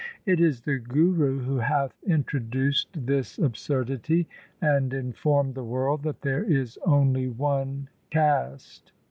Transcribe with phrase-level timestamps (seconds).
[0.25, 4.27] It is the Guru who hath introduced this absurdity,
[4.59, 8.91] and informed the world that there is only one caste.